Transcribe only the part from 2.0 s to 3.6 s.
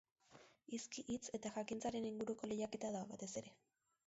inguruko lehiaketa da, batez ere.